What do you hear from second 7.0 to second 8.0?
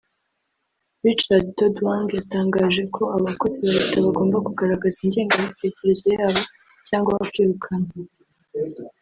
bakirukanwa